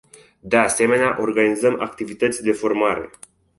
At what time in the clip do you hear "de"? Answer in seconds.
0.41-0.57, 2.43-2.51